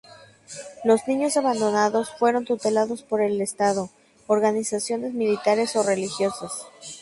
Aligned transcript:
Los 0.83 1.07
niños 1.07 1.37
abandonados 1.37 2.09
fueron 2.17 2.43
tutelados 2.43 3.03
por 3.03 3.21
el 3.21 3.39
Estado, 3.39 3.91
organizaciones 4.25 5.13
militares 5.13 5.75
o 5.75 5.83
religiosas. 5.83 6.65